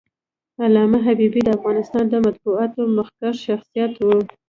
علامه 0.63 0.99
حبيبي 1.05 1.41
د 1.43 1.49
افغانستان 1.57 2.03
د 2.09 2.15
مطبوعاتو 2.25 2.79
مخکښ 2.97 3.35
شخصیت 3.47 3.91
و. 3.97 4.07